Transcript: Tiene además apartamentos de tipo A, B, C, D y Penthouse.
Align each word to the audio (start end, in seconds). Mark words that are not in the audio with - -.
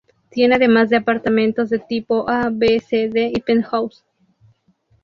Tiene 0.31 0.55
además 0.55 0.91
apartamentos 0.93 1.69
de 1.69 1.77
tipo 1.77 2.27
A, 2.27 2.49
B, 2.51 2.79
C, 2.79 3.07
D 3.07 3.31
y 3.35 3.39
Penthouse. 3.41 4.03